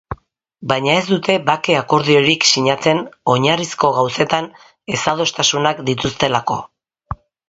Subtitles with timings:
[0.69, 3.01] Baina ez dute bake akordiorik sinatzen
[3.33, 4.47] oinarrizko gauzetan
[4.97, 6.59] ezadostasunak dituztelako.